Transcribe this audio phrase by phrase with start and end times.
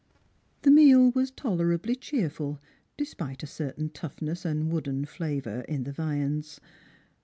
[0.63, 2.59] The meal was tolerably cheerful
[2.97, 6.59] despite a certain toughness and wooden flavour in the viands.